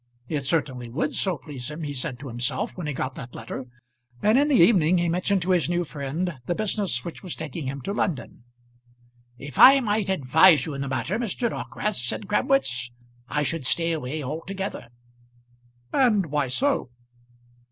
It 0.27 0.43
certainly 0.45 0.89
would 0.89 1.13
so 1.13 1.37
please 1.37 1.69
him, 1.69 1.83
he 1.83 1.93
said 1.93 2.17
to 2.17 2.27
himself 2.27 2.75
when 2.75 2.87
he 2.87 2.93
got 2.93 3.13
that 3.13 3.35
letter; 3.35 3.67
and 4.23 4.35
in 4.39 4.47
the 4.47 4.55
evening 4.55 4.97
he 4.97 5.07
mentioned 5.07 5.43
to 5.43 5.51
his 5.51 5.69
new 5.69 5.83
friend 5.83 6.39
the 6.47 6.55
business 6.55 7.05
which 7.05 7.21
was 7.21 7.35
taking 7.35 7.67
him 7.67 7.81
to 7.83 7.93
London. 7.93 8.43
"If 9.37 9.59
I 9.59 9.79
might 9.79 10.09
advise 10.09 10.65
you 10.65 10.73
in 10.73 10.81
the 10.81 10.87
matter, 10.87 11.19
Mr. 11.19 11.51
Dockwrath," 11.51 11.97
said 11.97 12.27
Crabwitz, 12.27 12.89
"I 13.29 13.43
should 13.43 13.63
stay 13.67 13.91
away 13.91 14.23
altogether." 14.23 14.87
"And 15.93 16.25
why 16.25 16.47
so?" 16.47 16.89